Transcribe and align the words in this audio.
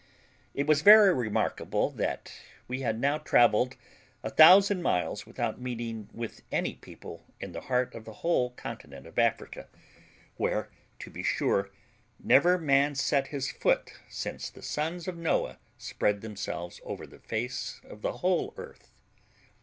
It 0.55 0.65
was 0.65 0.81
very 0.81 1.13
remarkable 1.13 1.91
that 1.91 2.33
we 2.67 2.81
had 2.81 2.99
now 2.99 3.19
travelled 3.19 3.75
1000 4.21 4.81
miles 4.81 5.27
without 5.27 5.61
meeting 5.61 6.09
with 6.11 6.41
any 6.51 6.73
people 6.73 7.23
in 7.39 7.51
the 7.51 7.61
heart 7.69 7.93
of 7.93 8.05
the 8.05 8.11
whole 8.25 8.49
continent 8.49 9.05
of 9.05 9.19
Africa, 9.19 9.67
where, 10.37 10.71
to 10.97 11.11
be 11.11 11.21
sure, 11.21 11.69
never 12.19 12.57
man 12.57 12.95
set 12.95 13.27
his 13.27 13.51
foot 13.51 13.93
since 14.09 14.49
the 14.49 14.63
sons 14.63 15.07
of 15.07 15.17
Noah 15.17 15.59
spread 15.77 16.21
themselves 16.21 16.81
over 16.83 17.05
the 17.05 17.19
face 17.19 17.79
of 17.83 18.01
the 18.01 18.13
whole 18.25 18.55
earth. 18.57 18.99